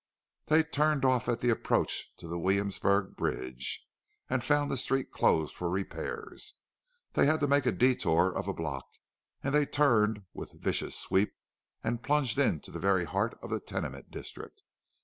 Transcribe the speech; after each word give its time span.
They 0.47 0.63
turned 0.63 1.05
off 1.05 1.29
at 1.29 1.41
the 1.41 1.51
approach 1.51 2.11
to 2.17 2.27
the 2.27 2.39
Williamsburg 2.39 3.15
Bridge, 3.15 3.85
and 4.31 4.43
found 4.43 4.71
the 4.71 4.75
street 4.75 5.11
closed 5.11 5.53
for 5.55 5.69
repairs. 5.69 6.55
They 7.13 7.27
had 7.27 7.39
to 7.41 7.47
make 7.47 7.67
a 7.67 7.71
détour 7.71 8.33
of 8.33 8.47
a 8.47 8.53
block, 8.55 8.87
and 9.43 9.53
they 9.53 9.67
turned 9.67 10.23
with 10.33 10.55
a 10.55 10.57
vicious 10.57 10.97
sweep 10.97 11.35
and 11.83 12.01
plunged 12.01 12.39
into 12.39 12.71
the 12.71 12.79
very 12.79 13.05
heart 13.05 13.37
of 13.43 13.51
the 13.51 13.59
tenement 13.59 14.09
district. 14.09 14.63